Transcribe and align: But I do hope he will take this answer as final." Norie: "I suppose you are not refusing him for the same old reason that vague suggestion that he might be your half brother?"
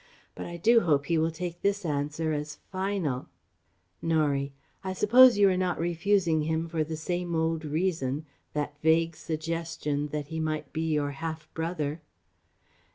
But 0.33 0.47
I 0.47 0.57
do 0.57 0.79
hope 0.79 1.05
he 1.05 1.19
will 1.19 1.29
take 1.29 1.61
this 1.61 1.85
answer 1.85 2.33
as 2.33 2.55
final." 2.71 3.27
Norie: 4.01 4.51
"I 4.83 4.93
suppose 4.93 5.37
you 5.37 5.47
are 5.47 5.55
not 5.55 5.77
refusing 5.77 6.41
him 6.41 6.67
for 6.67 6.83
the 6.83 6.97
same 6.97 7.35
old 7.35 7.63
reason 7.63 8.25
that 8.53 8.73
vague 8.81 9.15
suggestion 9.15 10.07
that 10.07 10.29
he 10.29 10.39
might 10.39 10.73
be 10.73 10.91
your 10.91 11.11
half 11.11 11.47
brother?" 11.53 12.01